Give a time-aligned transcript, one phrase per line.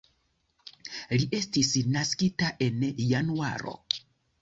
[1.17, 3.81] Li estis naskita en Januaro.